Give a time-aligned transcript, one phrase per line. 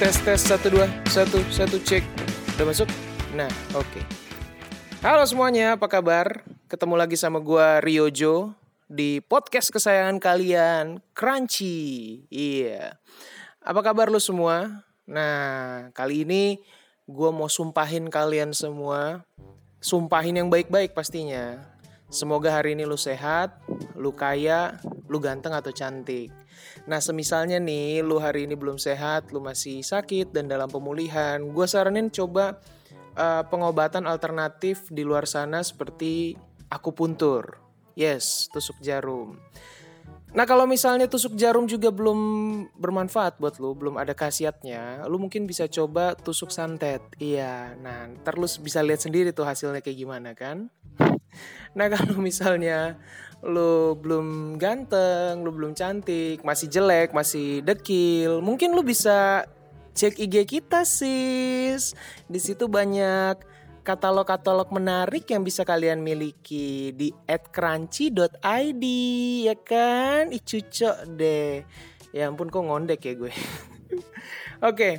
[0.00, 2.00] tes tes satu dua satu satu cek.
[2.56, 2.88] Udah masuk?
[3.36, 3.84] Nah oke.
[3.84, 4.04] Okay.
[5.04, 6.40] halo semuanya apa kabar?
[6.72, 8.56] Ketemu lagi sama gua Riojo
[8.88, 12.24] di podcast kesayangan kalian Crunchy.
[12.32, 12.96] Iya.
[13.60, 14.88] Apa kabar lu semua?
[15.04, 16.64] Nah kali ini
[17.04, 19.28] gua mau sumpahin kalian semua.
[19.84, 21.60] Sumpahin yang baik-baik pastinya.
[22.08, 23.52] Semoga hari ini lu sehat,
[24.00, 26.30] lu kaya, lu ganteng atau cantik.
[26.86, 31.66] Nah, semisalnya nih lu hari ini belum sehat, lu masih sakit dan dalam pemulihan, gue
[31.66, 32.62] saranin coba
[33.18, 36.38] uh, pengobatan alternatif di luar sana seperti
[36.70, 37.58] akupuntur.
[37.98, 39.34] Yes, tusuk jarum.
[40.30, 42.18] Nah kalau misalnya tusuk jarum juga belum
[42.78, 47.02] bermanfaat buat lu, belum ada khasiatnya, lu mungkin bisa coba tusuk santet.
[47.18, 50.70] Iya, nah ntar lu bisa lihat sendiri tuh hasilnya kayak gimana kan.
[51.70, 52.98] Nah kalau misalnya
[53.46, 59.46] lu belum ganteng, lu belum cantik, masih jelek, masih dekil, mungkin lu bisa
[59.94, 61.94] cek IG kita sis.
[62.26, 63.38] Di situ banyak
[63.82, 68.84] katalog-katalog menarik yang bisa kalian miliki di @crunchy.id
[69.44, 70.30] ya kan?
[70.30, 71.64] Ih cucok deh.
[72.10, 73.32] Ya ampun kok ngondek ya gue.
[73.32, 74.06] Oke.
[74.62, 74.94] Okay.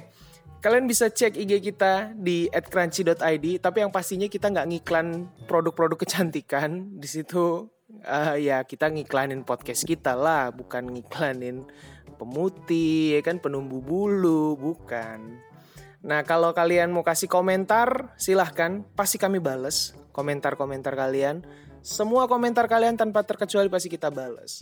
[0.61, 7.01] Kalian bisa cek IG kita di @crunchy.id, tapi yang pastinya kita nggak ngiklan produk-produk kecantikan.
[7.01, 7.65] Di situ
[8.05, 11.65] uh, ya kita ngiklanin podcast kita lah, bukan ngiklanin
[12.21, 15.41] pemutih, ya kan penumbuh bulu, bukan.
[16.01, 18.81] Nah, kalau kalian mau kasih komentar, silahkan.
[18.97, 21.41] Pasti kami bales komentar-komentar kalian.
[21.81, 24.61] Semua komentar kalian tanpa terkecuali pasti kita bales.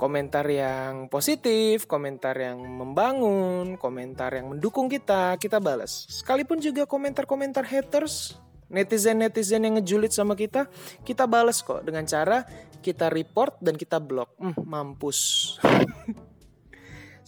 [0.00, 6.08] Komentar yang positif, komentar yang membangun, komentar yang mendukung kita, kita balas.
[6.08, 8.40] Sekalipun juga komentar-komentar haters,
[8.72, 10.72] netizen-netizen yang ngejulit sama kita,
[11.04, 12.48] kita balas kok dengan cara
[12.80, 14.32] kita report dan kita blok.
[14.40, 15.20] Hmm, mampus.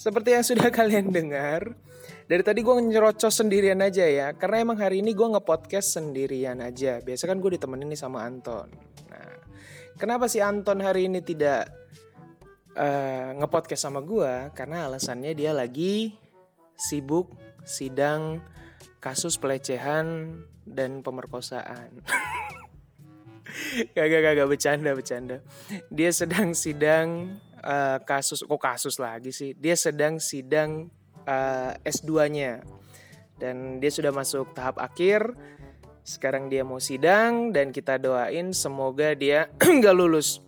[0.03, 1.79] Seperti yang sudah kalian dengar,
[2.27, 6.99] dari tadi gue nyerocos sendirian aja ya, karena emang hari ini gue nge-podcast sendirian aja.
[6.99, 8.67] Biasa kan gue ditemenin nih sama Anton.
[9.07, 9.35] Nah,
[9.95, 11.71] kenapa si Anton hari ini tidak
[12.75, 14.51] uh, nge-podcast sama gue?
[14.59, 16.19] Karena alasannya dia lagi
[16.75, 18.43] sibuk sidang
[18.99, 20.35] kasus pelecehan
[20.67, 22.03] dan pemerkosaan.
[23.95, 25.37] gak, gak, gak, bercanda, bercanda.
[25.95, 29.55] Dia sedang sidang uh, kasus, kok kasus lagi sih?
[29.57, 30.91] Dia sedang sidang
[31.25, 32.63] uh, eh, S2-nya.
[33.39, 35.35] Dan dia sudah masuk tahap akhir.
[36.03, 40.43] Sekarang dia mau sidang dan kita doain semoga dia nggak lulus.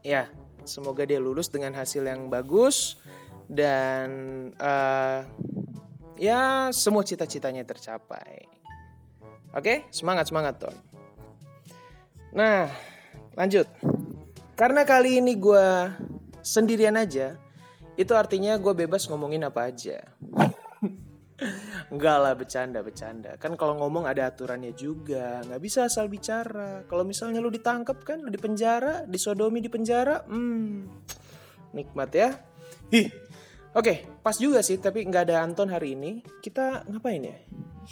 [0.00, 0.28] Ya,
[0.64, 2.96] semoga dia lulus dengan hasil yang bagus
[3.48, 4.08] dan
[4.60, 5.24] uh,
[6.20, 8.44] ya semua cita-citanya tercapai.
[9.56, 10.76] Oke, semangat semangat Ton.
[12.36, 12.68] Nah,
[13.32, 13.64] lanjut.
[14.52, 15.66] Karena kali ini gue
[16.48, 17.36] sendirian aja,
[18.00, 20.00] itu artinya gue bebas ngomongin apa aja.
[21.92, 23.38] Enggak lah bercanda bercanda.
[23.38, 25.42] Kan kalau ngomong ada aturannya juga.
[25.46, 26.82] Nggak bisa asal bicara.
[26.86, 30.74] Kalau misalnya lu ditangkap kan lu di penjara disodomi di penjara hmm
[31.74, 32.28] nikmat ya.
[32.90, 33.04] Hi.
[33.76, 36.22] oke pas juga sih tapi nggak ada Anton hari ini.
[36.42, 37.36] Kita ngapain ya?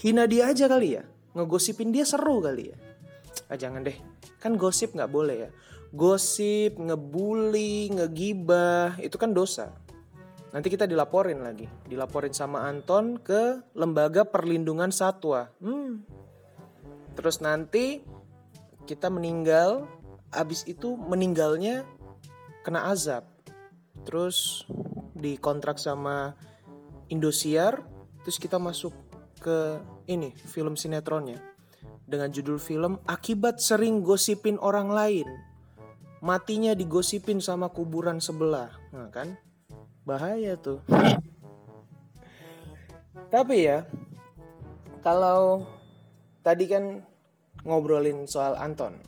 [0.02, 1.04] Hina dia aja kali ya?
[1.38, 2.76] Ngegosipin dia seru kali ya?
[3.46, 3.94] Ah jangan deh.
[4.42, 5.50] Kan gosip nggak boleh ya
[5.96, 9.72] gosip ngebully ngegibah itu kan dosa
[10.56, 15.52] Nanti kita dilaporin lagi, dilaporin sama Anton ke Lembaga Perlindungan Satwa.
[15.60, 16.00] Hmm.
[17.12, 18.00] Terus nanti
[18.88, 19.84] kita meninggal,
[20.32, 21.84] abis itu meninggalnya
[22.64, 23.28] kena azab.
[24.08, 24.64] Terus
[25.12, 26.40] dikontrak sama
[27.12, 27.84] Indosiar,
[28.24, 28.96] terus kita masuk
[29.44, 29.76] ke
[30.08, 31.36] ini film sinetronnya
[32.08, 35.28] dengan judul film akibat sering gosipin orang lain
[36.26, 38.74] matinya digosipin sama kuburan sebelah.
[38.90, 39.38] Nah kan?
[40.02, 40.82] Bahaya tuh.
[43.30, 43.86] Tapi ya
[45.06, 45.62] kalau
[46.42, 47.06] tadi kan
[47.62, 48.98] ngobrolin soal Anton.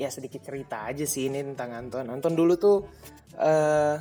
[0.00, 2.08] Ya sedikit cerita aja sih ini tentang Anton.
[2.08, 2.88] Anton dulu tuh
[3.36, 4.00] uh,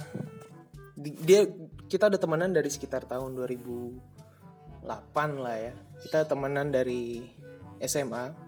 [1.00, 1.44] dia
[1.92, 4.88] kita udah temenan dari sekitar tahun 2008
[5.44, 5.76] lah ya.
[6.08, 7.24] Kita temenan dari
[7.84, 8.45] SMA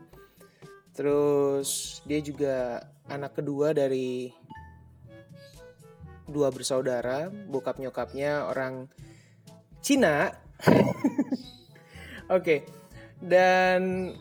[0.98, 4.34] terus dia juga anak kedua dari
[6.28, 8.90] dua bersaudara, bokap nyokapnya orang
[9.80, 10.36] Cina.
[12.36, 12.68] Oke.
[13.18, 14.12] Dan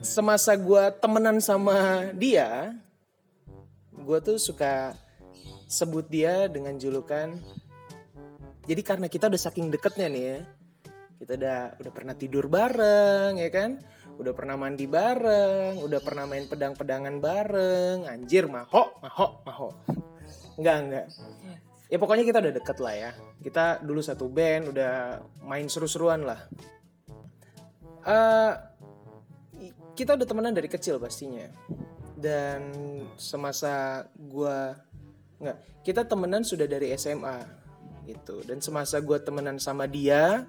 [0.00, 2.74] semasa gue temenan sama dia,
[3.92, 4.96] gue tuh suka
[5.66, 7.36] sebut dia dengan julukan.
[8.66, 10.38] Jadi karena kita udah saking deketnya nih ya,
[11.22, 13.78] kita udah udah pernah tidur bareng ya kan,
[14.16, 19.68] udah pernah mandi bareng, udah pernah main pedang-pedangan bareng, anjir maho maho maho.
[20.56, 21.06] Enggak, enggak.
[21.86, 23.10] ya pokoknya kita udah deket lah ya.
[23.44, 26.40] Kita dulu satu band udah main seru-seruan lah.
[28.06, 28.52] Uh,
[29.92, 31.46] kita udah temenan dari kecil pastinya.
[32.16, 32.72] Dan
[33.20, 34.72] semasa gua
[35.36, 37.44] nggak kita temenan sudah dari SMA
[38.08, 38.40] gitu.
[38.48, 40.48] Dan semasa gua temenan sama dia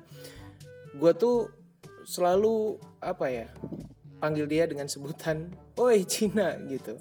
[0.96, 1.52] gua tuh
[2.08, 3.48] selalu apa ya
[4.24, 6.96] panggil dia dengan sebutan "Oi Cina" gitu.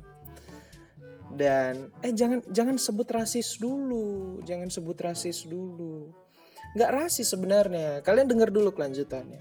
[1.31, 6.11] Dan eh jangan jangan sebut rasis dulu, jangan sebut rasis dulu.
[6.75, 8.03] Nggak rasis sebenarnya.
[8.03, 9.41] Kalian dengar dulu kelanjutannya.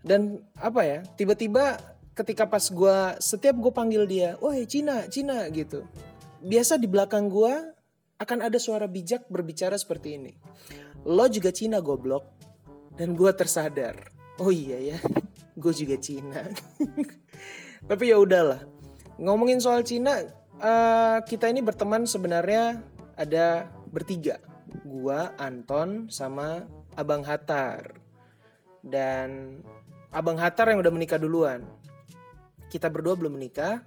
[0.00, 0.98] Dan apa ya?
[1.18, 1.76] Tiba-tiba
[2.16, 5.84] ketika pas gue setiap gue panggil dia, "Oi Cina, Cina" gitu.
[6.40, 7.52] Biasa di belakang gue
[8.16, 10.32] akan ada suara bijak berbicara seperti ini.
[11.04, 12.24] Lo juga Cina goblok.
[12.96, 14.15] Dan gue tersadar.
[14.36, 14.98] Oh iya ya
[15.60, 16.44] gue juga Cina.
[17.88, 18.60] Tapi ya udahlah.
[19.16, 20.20] Ngomongin soal Cina
[20.60, 22.80] uh, kita ini berteman sebenarnya
[23.16, 24.40] ada bertiga.
[24.84, 27.96] Gua Anton sama Abang Hatar.
[28.84, 29.60] Dan
[30.12, 31.64] Abang Hatar yang udah menikah duluan.
[32.68, 33.80] Kita berdua belum menikah.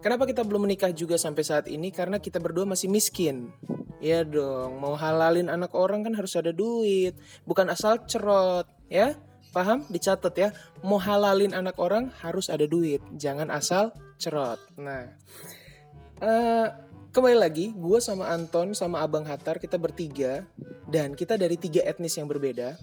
[0.00, 1.92] Kenapa kita belum menikah juga sampai saat ini?
[1.92, 3.52] Karena kita berdua masih miskin.
[4.00, 7.12] Ya dong, mau halalin anak orang kan harus ada duit,
[7.44, 9.12] bukan asal cerot, ya.
[9.50, 9.82] Paham?
[9.90, 10.48] Dicatat ya.
[10.86, 13.02] Mau halalin anak orang harus ada duit.
[13.18, 14.62] Jangan asal cerot.
[14.78, 15.10] Nah,
[16.22, 16.66] uh,
[17.10, 20.46] kembali lagi, gue sama Anton sama Abang Hatar kita bertiga
[20.86, 22.78] dan kita dari tiga etnis yang berbeda.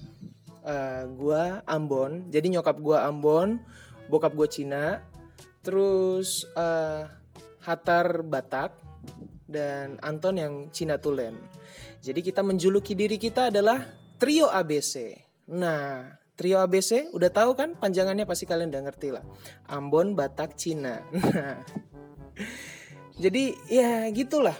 [0.68, 3.64] Uh, eh, gue Ambon, jadi nyokap gue Ambon,
[4.12, 5.00] bokap gue Cina,
[5.64, 7.08] terus uh,
[7.64, 8.76] Hatar Batak
[9.48, 11.40] dan Anton yang Cina Tulen.
[12.04, 13.80] Jadi kita menjuluki diri kita adalah
[14.20, 15.16] trio ABC.
[15.56, 16.04] Nah,
[16.38, 19.26] Trio ABC udah tahu kan panjangannya pasti kalian udah ngerti lah.
[19.74, 21.02] Ambon, Batak, Cina.
[21.10, 21.58] Nah.
[23.24, 24.54] Jadi ya gitulah.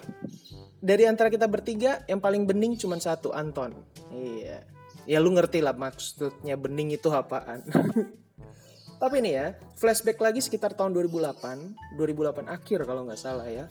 [0.82, 3.78] Dari antara kita bertiga yang paling bening cuma satu Anton.
[4.10, 4.66] Iya.
[5.06, 7.62] Ya lu ngerti lah maksudnya bening itu apaan.
[9.02, 9.48] Tapi nih ya,
[9.78, 13.70] flashback lagi sekitar tahun 2008, 2008 akhir kalau nggak salah ya.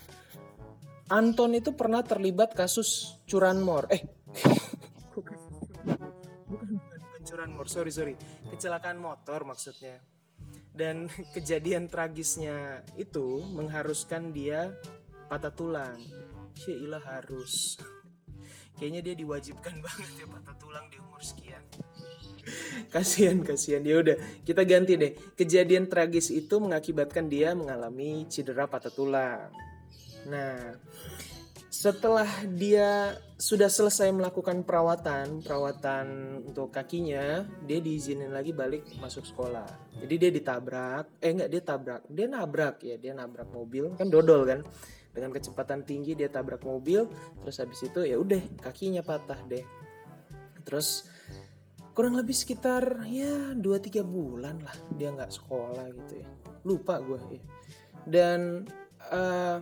[1.11, 3.91] Anton itu pernah terlibat kasus curanmor.
[3.91, 4.07] Eh,
[7.37, 8.17] curanmor sorry sorry.
[8.49, 10.01] Kecelakaan motor maksudnya.
[10.73, 14.73] Dan kejadian tragisnya itu mengharuskan dia
[15.29, 16.01] patah tulang.
[16.57, 17.77] Syailah harus.
[18.81, 21.61] Kayaknya dia diwajibkan banget ya patah tulang di umur sekian.
[22.89, 24.17] Kasihan kasihan ya udah
[24.49, 25.13] kita ganti deh.
[25.37, 29.53] Kejadian tragis itu mengakibatkan dia mengalami cedera patah tulang.
[30.25, 30.73] Nah
[31.77, 32.25] setelah
[32.57, 39.69] dia sudah selesai melakukan perawatan perawatan untuk kakinya dia diizinin lagi balik masuk sekolah.
[40.01, 42.03] Jadi dia ditabrak eh enggak dia tabrak.
[42.09, 43.93] Dia nabrak ya dia nabrak mobil.
[43.93, 44.65] Kan dodol kan?
[45.13, 47.13] Dengan kecepatan tinggi dia tabrak mobil.
[47.45, 49.65] Terus habis itu ya udah kakinya patah deh.
[50.65, 51.05] Terus
[51.93, 56.29] kurang lebih sekitar ya 2-3 bulan lah dia nggak sekolah gitu ya.
[56.65, 57.43] Lupa gue ya.
[58.09, 58.65] Dan
[59.13, 59.61] uh,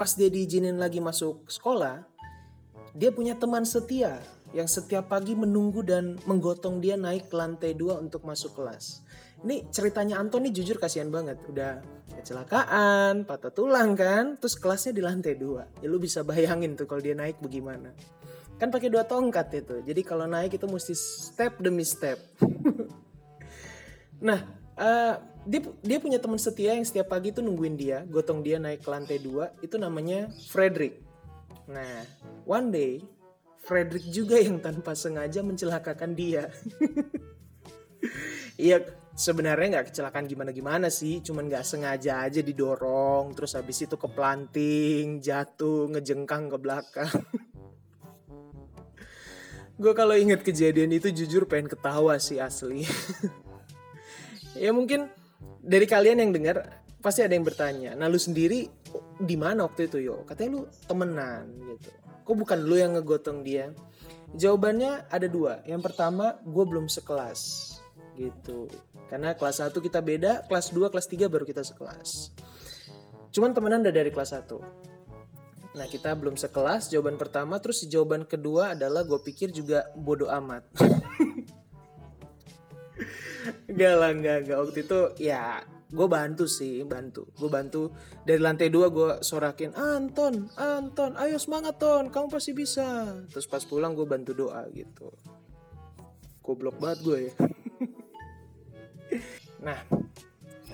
[0.00, 2.00] pas dia diizinin lagi masuk sekolah,
[2.96, 4.16] dia punya teman setia
[4.56, 9.04] yang setiap pagi menunggu dan menggotong dia naik ke lantai dua untuk masuk kelas.
[9.44, 11.36] Ini ceritanya Anton nih jujur kasihan banget.
[11.44, 11.84] Udah
[12.16, 15.68] kecelakaan, patah tulang kan, terus kelasnya di lantai dua.
[15.84, 17.92] Ya lu bisa bayangin tuh kalau dia naik bagaimana.
[18.56, 19.84] Kan pakai dua tongkat itu.
[19.84, 22.16] Jadi kalau naik itu mesti step demi step.
[24.28, 24.40] nah,
[24.80, 28.80] uh, dia dia punya teman setia yang setiap pagi tuh nungguin dia, gotong dia naik
[28.80, 31.04] ke lantai dua, itu namanya Frederick.
[31.68, 32.02] Nah,
[32.48, 32.92] one day
[33.60, 36.48] Frederick juga yang tanpa sengaja mencelakakan dia.
[38.60, 38.84] Iya,
[39.16, 45.88] sebenarnya nggak kecelakaan gimana-gimana sih, cuman nggak sengaja aja didorong, terus habis itu keplanting, jatuh,
[45.88, 47.08] ngejengkang ke belakang.
[49.80, 52.84] Gue kalau inget kejadian itu jujur pengen ketawa sih asli.
[54.56, 55.10] ya mungkin
[55.60, 57.96] dari kalian yang dengar pasti ada yang bertanya.
[57.96, 58.68] Nah, lu sendiri
[59.20, 60.22] di mana waktu itu yo?
[60.28, 61.90] Katanya lu temenan gitu.
[62.24, 63.72] Kok bukan lu yang ngegotong dia?
[64.36, 65.64] Jawabannya ada dua.
[65.66, 67.40] Yang pertama, gue belum sekelas
[68.14, 68.68] gitu.
[69.08, 72.30] Karena kelas 1 kita beda, kelas 2, kelas 3 baru kita sekelas.
[73.34, 74.80] Cuman temenan udah dari kelas 1.
[75.70, 80.66] Nah kita belum sekelas jawaban pertama Terus jawaban kedua adalah gue pikir juga bodoh amat
[83.80, 84.58] Gak lah, gak, gak.
[84.60, 87.24] Waktu itu ya gue bantu sih, bantu.
[87.32, 87.96] Gue bantu
[88.28, 93.08] dari lantai dua gue sorakin, Anton, Anton, ayo semangat Ton, kamu pasti bisa.
[93.32, 95.08] Terus pas pulang gue bantu doa gitu.
[96.44, 97.34] Goblok banget gue ya.
[99.66, 99.80] nah,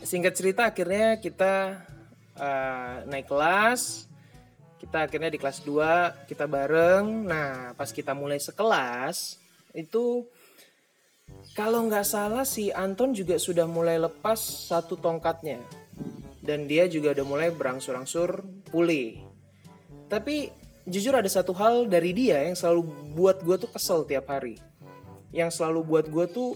[0.02, 1.86] singkat cerita akhirnya kita
[2.42, 4.10] uh, naik kelas,
[4.82, 9.40] kita akhirnya di kelas 2 kita bareng nah pas kita mulai sekelas
[9.74, 10.28] itu
[11.52, 15.62] kalau nggak salah si Anton juga sudah mulai lepas satu tongkatnya.
[16.42, 19.22] Dan dia juga udah mulai berangsur-angsur pulih.
[20.06, 20.50] Tapi
[20.86, 24.58] jujur ada satu hal dari dia yang selalu buat gue tuh kesel tiap hari.
[25.34, 26.50] Yang selalu buat gue tuh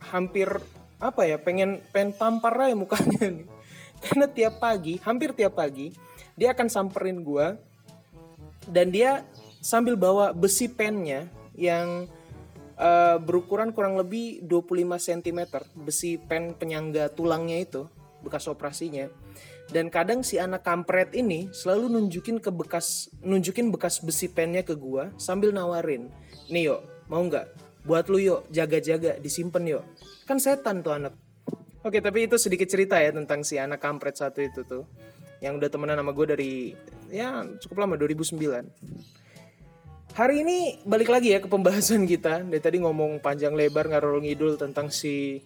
[0.00, 0.48] hampir
[0.96, 3.48] apa ya pengen pengen tampar aja mukanya nih.
[4.04, 5.92] Karena tiap pagi hampir tiap pagi
[6.36, 7.56] dia akan samperin gue
[8.68, 9.24] dan dia
[9.64, 12.04] sambil bawa besi pennya yang
[12.80, 15.40] uh, berukuran kurang lebih 25 cm
[15.84, 17.88] besi pen penyangga tulangnya itu
[18.24, 19.08] bekas operasinya.
[19.66, 24.78] Dan kadang si anak kampret ini selalu nunjukin ke bekas nunjukin bekas besi pennya ke
[24.78, 26.06] gua sambil nawarin
[26.46, 26.80] nih yuk
[27.10, 27.50] mau nggak?
[27.82, 29.84] Buat lu yuk jaga-jaga disimpan yuk
[30.22, 31.18] kan setan tuh anak.
[31.82, 34.86] Oke tapi itu sedikit cerita ya tentang si anak kampret satu itu tuh
[35.42, 36.52] yang udah temenan sama gue dari
[37.12, 38.40] ya cukup lama 2009
[40.16, 42.40] hari ini balik lagi ya ke pembahasan kita.
[42.40, 45.44] Dari tadi ngomong panjang lebar ngarol ngidul tentang si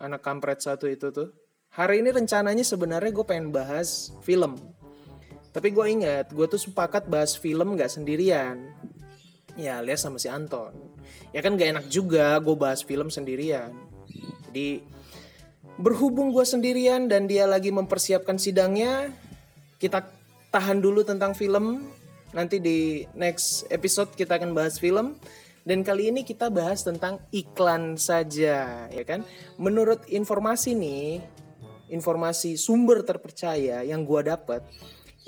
[0.00, 1.28] anak kampret satu itu tuh.
[1.76, 4.56] Hari ini rencananya sebenarnya gue pengen bahas film.
[5.52, 8.72] Tapi gue ingat gue tuh sepakat bahas film gak sendirian.
[9.60, 10.72] Ya lihat sama si Anton.
[11.36, 13.76] Ya kan gak enak juga gue bahas film sendirian.
[14.48, 14.80] Jadi
[15.76, 19.12] berhubung gue sendirian dan dia lagi mempersiapkan sidangnya,
[19.76, 20.08] kita
[20.48, 21.99] tahan dulu tentang film.
[22.30, 25.18] Nanti di next episode kita akan bahas film.
[25.60, 29.20] Dan kali ini kita bahas tentang iklan saja, ya kan?
[29.60, 31.20] Menurut informasi nih,
[31.92, 34.64] informasi sumber terpercaya yang gue dapat,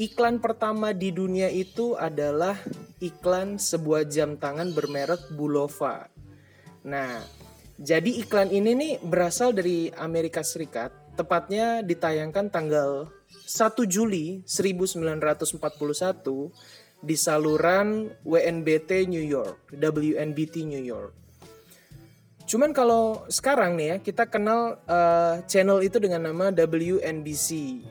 [0.01, 2.57] iklan pertama di dunia itu adalah
[3.05, 6.09] iklan sebuah jam tangan bermerek Bulova.
[6.89, 7.21] Nah,
[7.77, 13.05] jadi iklan ini nih berasal dari Amerika Serikat, tepatnya ditayangkan tanggal
[13.45, 15.61] 1 Juli 1941
[17.03, 21.13] di saluran WNBT New York, WNBT New York.
[22.47, 27.83] Cuman kalau sekarang nih ya, kita kenal uh, channel itu dengan nama WNBC.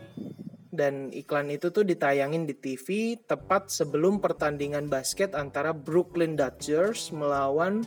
[0.72, 7.84] Dan iklan itu tuh ditayangin di TV tepat sebelum pertandingan basket antara Brooklyn Dodgers melawan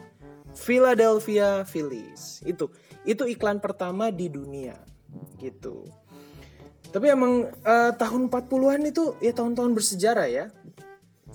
[0.52, 2.44] Philadelphia Phillies.
[2.44, 2.68] Itu
[3.08, 4.76] itu iklan pertama di dunia
[5.40, 5.88] gitu.
[6.92, 10.46] Tapi emang uh, tahun 40-an itu ya tahun-tahun bersejarah ya.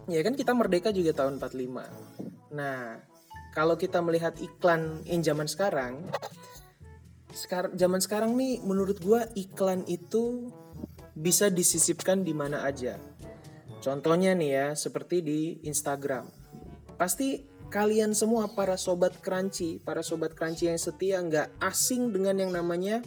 [0.09, 2.53] Ya kan kita merdeka juga tahun 45.
[2.53, 2.97] Nah,
[3.53, 6.05] kalau kita melihat iklan in zaman sekarang,
[7.29, 10.49] sekarang zaman sekarang nih menurut gua iklan itu
[11.13, 12.97] bisa disisipkan di mana aja.
[13.79, 16.27] Contohnya nih ya, seperti di Instagram.
[16.99, 22.51] Pasti kalian semua para sobat crunchy, para sobat crunchy yang setia nggak asing dengan yang
[22.51, 23.05] namanya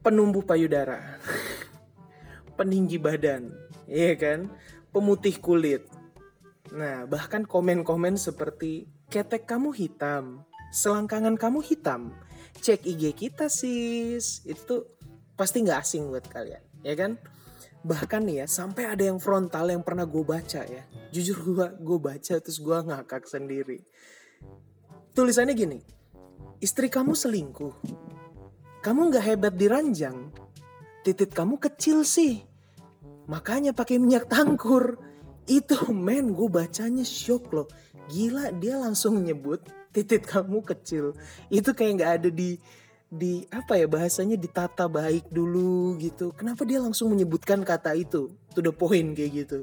[0.00, 1.20] penumbuh payudara,
[2.58, 3.52] peninggi badan,
[3.88, 4.52] iya kan,
[4.94, 5.82] pemutih kulit.
[6.70, 12.14] Nah, bahkan komen-komen seperti ketek kamu hitam, selangkangan kamu hitam,
[12.62, 14.86] cek IG kita sis, itu
[15.34, 17.18] pasti nggak asing buat kalian, ya kan?
[17.84, 20.82] bahkan nih ya sampai ada yang frontal yang pernah gue baca ya.
[21.12, 23.84] Jujur gue gue baca terus gue ngakak sendiri.
[25.12, 25.78] Tulisannya gini
[26.64, 27.76] istri kamu selingkuh.
[28.80, 30.32] Kamu nggak hebat di ranjang.
[31.04, 32.40] Titit kamu kecil sih
[33.30, 35.00] makanya pakai minyak tangkur
[35.44, 37.68] itu men gue bacanya shock loh
[38.08, 41.16] gila dia langsung nyebut titit kamu kecil
[41.48, 42.56] itu kayak nggak ada di
[43.14, 46.34] di apa ya bahasanya ditata baik dulu gitu.
[46.34, 48.34] Kenapa dia langsung menyebutkan kata itu?
[48.54, 49.58] To the point kayak gitu.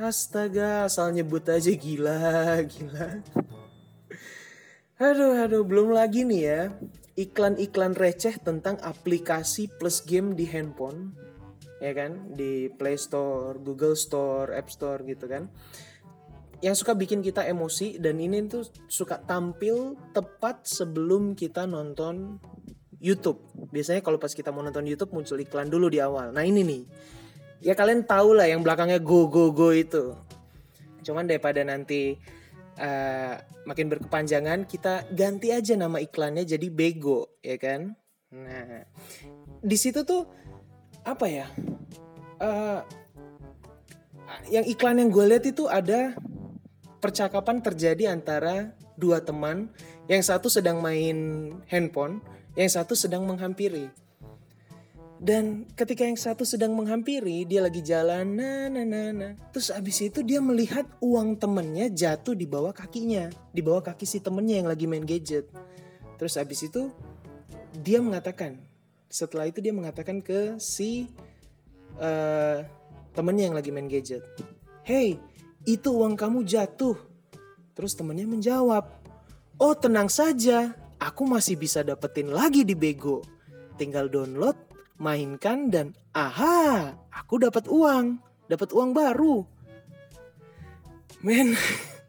[0.00, 3.20] Astaga, asal nyebut aja gila, gila.
[4.96, 6.60] Aduh, aduh, belum lagi nih ya.
[7.12, 11.12] Iklan-iklan receh tentang aplikasi plus game di handphone.
[11.82, 12.38] Ya kan?
[12.38, 15.50] Di Play Store, Google Store, App Store gitu kan
[16.62, 22.38] yang suka bikin kita emosi dan ini tuh suka tampil tepat sebelum kita nonton
[23.02, 23.42] YouTube.
[23.74, 26.30] Biasanya kalau pas kita mau nonton YouTube muncul iklan dulu di awal.
[26.30, 26.82] Nah ini nih,
[27.66, 30.14] ya kalian tahu lah yang belakangnya go go go itu.
[31.02, 32.14] Cuman daripada nanti
[32.78, 33.34] uh,
[33.66, 37.98] makin berkepanjangan, kita ganti aja nama iklannya jadi Bego, ya kan?
[38.30, 38.86] Nah,
[39.58, 40.30] di situ tuh
[41.02, 41.46] apa ya?
[42.42, 42.80] Uh,
[44.50, 46.16] yang iklan yang gue lihat itu ada
[47.02, 49.70] percakapan terjadi antara dua teman
[50.06, 52.22] yang satu sedang main handphone
[52.54, 53.88] yang satu sedang menghampiri.
[55.22, 59.32] Dan ketika yang satu sedang menghampiri, dia lagi jalan, nah, nah, nah, nah.
[59.54, 64.18] Terus abis itu dia melihat uang temennya jatuh di bawah kakinya, di bawah kaki si
[64.18, 65.46] temennya yang lagi main gadget.
[66.18, 66.90] Terus abis itu
[67.78, 68.58] dia mengatakan,
[69.12, 71.12] setelah itu dia mengatakan ke si
[72.00, 72.64] uh,
[73.12, 74.24] temennya yang lagi main gadget.
[74.88, 75.20] Hey,
[75.68, 76.96] itu uang kamu jatuh.
[77.76, 78.88] Terus temennya menjawab,
[79.60, 83.20] oh tenang saja, aku masih bisa dapetin lagi di Bego.
[83.76, 84.56] Tinggal download,
[84.96, 88.16] mainkan dan aha, aku dapat uang,
[88.48, 89.44] dapat uang baru.
[91.20, 91.52] Men,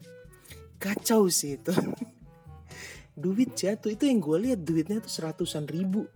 [0.82, 1.72] kacau sih itu.
[3.22, 6.08] Duit jatuh itu yang gue lihat duitnya tuh seratusan ribu.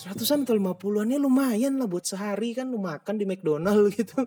[0.00, 4.24] Seratusan atau lima puluhannya lumayan lah buat sehari kan lu makan di McDonald gitu.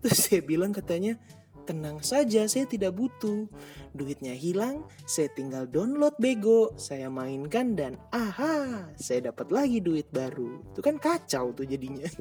[0.00, 1.20] Terus saya bilang katanya,
[1.68, 3.44] tenang saja saya tidak butuh.
[3.92, 10.64] Duitnya hilang, saya tinggal download bego, saya mainkan dan aha, saya dapat lagi duit baru.
[10.72, 12.08] Itu kan kacau tuh jadinya.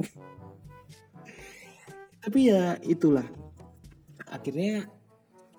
[2.27, 3.23] Tapi ya itulah.
[4.27, 4.91] Akhirnya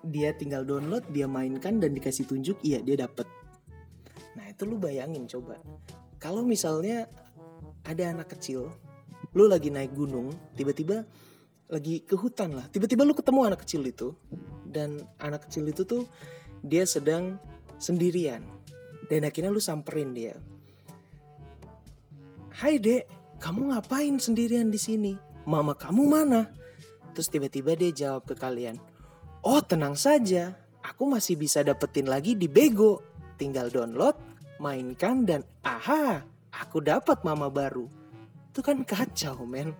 [0.05, 3.25] dia tinggal download, dia mainkan dan dikasih tunjuk, iya dia dapat.
[4.37, 5.57] Nah itu lu bayangin coba.
[6.21, 7.09] Kalau misalnya
[7.85, 8.69] ada anak kecil,
[9.33, 11.05] lu lagi naik gunung, tiba-tiba
[11.71, 14.11] lagi ke hutan lah, tiba-tiba lu ketemu anak kecil itu,
[14.67, 16.03] dan anak kecil itu tuh
[16.61, 17.39] dia sedang
[17.81, 18.43] sendirian,
[19.07, 20.35] dan akhirnya lu samperin dia.
[22.51, 23.07] Hai dek,
[23.39, 25.13] kamu ngapain sendirian di sini?
[25.47, 26.51] Mama kamu mana?
[27.17, 28.77] Terus tiba-tiba dia jawab ke kalian,
[29.41, 30.53] Oh tenang saja,
[30.85, 33.01] aku masih bisa dapetin lagi di Bego.
[33.41, 34.13] Tinggal download,
[34.61, 36.21] mainkan dan aha,
[36.53, 37.87] aku dapat mama baru.
[38.51, 39.71] Itu kan kacau men.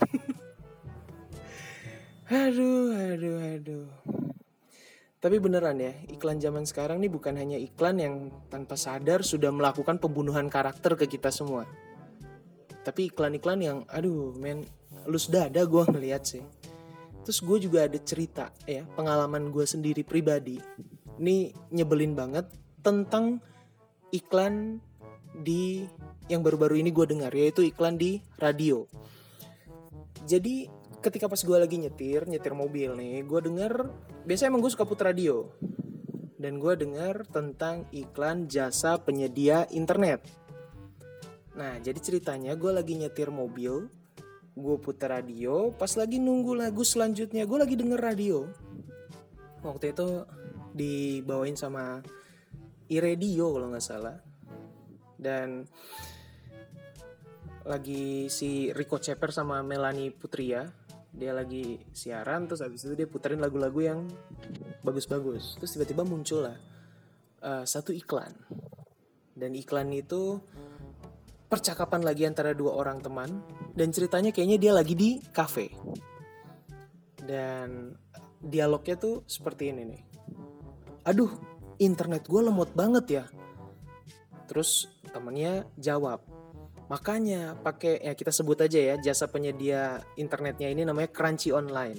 [2.30, 3.90] aduh, aduh, aduh.
[5.20, 10.00] Tapi beneran ya, iklan zaman sekarang nih bukan hanya iklan yang tanpa sadar sudah melakukan
[10.00, 11.68] pembunuhan karakter ke kita semua.
[12.80, 14.64] Tapi iklan-iklan yang, aduh men,
[15.04, 16.40] lu sudah ada gue ngeliat sih
[17.24, 20.56] Terus gue juga ada cerita ya pengalaman gue sendiri pribadi.
[21.20, 22.48] Ini nyebelin banget
[22.80, 23.44] tentang
[24.08, 24.80] iklan
[25.34, 25.86] di
[26.30, 28.86] yang baru-baru ini gue dengar yaitu iklan di radio.
[30.26, 30.68] Jadi
[31.00, 33.88] ketika pas gue lagi nyetir nyetir mobil nih gue denger
[34.28, 35.48] biasanya emang gue suka putar radio
[36.36, 40.20] dan gue dengar tentang iklan jasa penyedia internet.
[41.56, 43.88] Nah jadi ceritanya gue lagi nyetir mobil
[44.60, 48.44] gue putar radio pas lagi nunggu lagu selanjutnya gue lagi denger radio
[49.64, 50.26] waktu itu
[50.76, 52.04] dibawain sama
[52.92, 54.16] iRadio kalau nggak salah
[55.20, 55.68] dan
[57.68, 60.64] lagi si Rico Ceper sama Melanie Putria
[61.10, 64.00] dia lagi siaran terus habis itu dia puterin lagu-lagu yang
[64.86, 65.58] bagus-bagus.
[65.58, 66.56] Terus tiba-tiba muncul lah
[67.42, 68.30] uh, satu iklan.
[69.34, 70.38] Dan iklan itu
[71.50, 73.42] percakapan lagi antara dua orang teman
[73.74, 75.74] dan ceritanya kayaknya dia lagi di cafe
[77.26, 77.90] dan
[78.38, 80.02] dialognya tuh seperti ini nih.
[81.10, 81.30] Aduh
[81.82, 83.24] internet gue lemot banget ya.
[84.46, 86.22] Terus temennya jawab
[86.90, 91.98] makanya pakai ya kita sebut aja ya jasa penyedia internetnya ini namanya Crunchy Online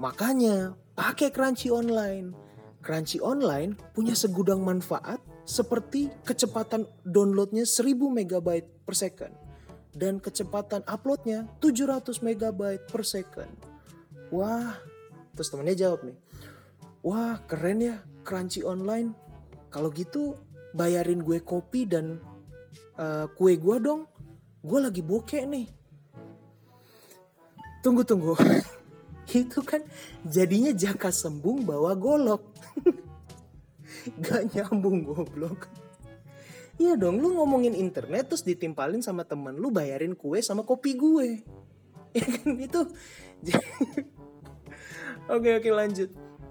[0.00, 2.32] makanya pakai Crunchy Online
[2.80, 8.48] Crunchy Online punya segudang manfaat seperti kecepatan downloadnya 1000 MB
[8.84, 9.48] per second
[9.98, 13.50] dan kecepatan uploadnya 700 MB per second.
[14.30, 14.78] Wah,
[15.34, 16.16] terus temennya jawab nih,
[17.02, 19.10] wah keren ya Crunchy Online.
[19.68, 20.38] Kalau gitu
[20.72, 22.20] bayarin gue kopi dan
[22.98, 24.04] uh, kue gue dong.
[24.60, 25.66] Gue lagi bokeh nih.
[27.80, 28.34] Tunggu tunggu.
[29.28, 29.84] Itu kan
[30.24, 32.42] jadinya jaka sembung bawa golok.
[34.24, 35.68] Gak nyambung goblok.
[36.78, 41.28] Iya dong, lu ngomongin internet terus ditimpalin sama temen lu bayarin kue sama kopi gue.
[42.16, 42.82] Ya kan itu.
[45.28, 46.08] oke oke lanjut.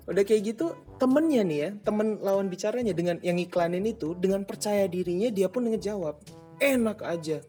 [0.07, 4.87] Udah kayak gitu temennya nih ya, temen lawan bicaranya dengan yang iklanin itu dengan percaya
[4.87, 6.15] dirinya dia pun ngejawab.
[6.63, 7.43] Enak aja.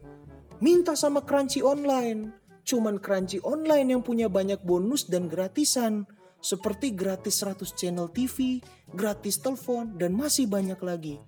[0.59, 2.35] Minta sama Crunchy Online.
[2.67, 6.03] Cuman Crunchy Online yang punya banyak bonus dan gratisan
[6.43, 8.59] seperti gratis 100 channel TV,
[8.91, 11.19] gratis telepon, dan masih banyak lagi.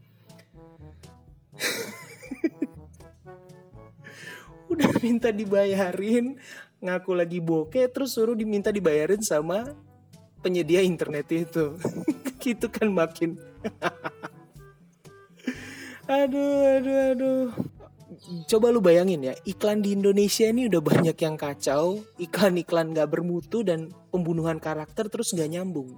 [4.72, 6.40] Udah minta dibayarin,
[6.80, 9.76] ngaku lagi bokeh, terus suruh diminta dibayarin sama
[10.42, 11.78] penyedia internet itu.
[12.44, 13.38] gitu kan makin.
[16.12, 17.48] aduh, aduh, aduh
[18.46, 23.66] coba lu bayangin ya iklan di Indonesia ini udah banyak yang kacau iklan-iklan gak bermutu
[23.66, 25.98] dan pembunuhan karakter terus gak nyambung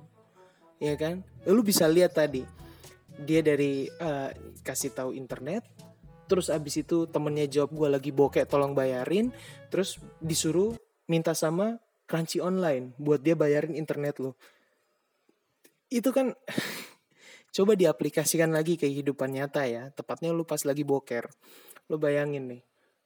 [0.79, 2.47] ya kan lu bisa lihat tadi
[3.27, 4.32] dia dari uh,
[4.63, 5.67] kasih tahu internet
[6.32, 9.29] terus abis itu temennya jawab gue lagi bokek tolong bayarin
[9.67, 10.73] terus disuruh
[11.06, 14.38] minta sama crunchy online buat dia bayarin internet lo
[15.94, 16.34] itu kan
[17.56, 21.30] coba diaplikasikan lagi ke kehidupan nyata ya tepatnya lu pas lagi boker
[21.92, 22.62] Lo bayangin nih,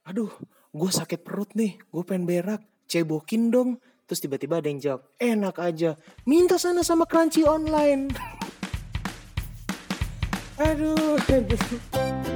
[0.06, 0.30] aduh
[0.70, 2.62] gue sakit perut nih, gue pengen berak.
[2.88, 3.76] cebokin dong.
[4.08, 6.00] Terus tiba-tiba ada yang jawab, enak aja.
[6.24, 8.08] Minta sana sama Crunchy Online.
[10.64, 12.27] aduh, aduh.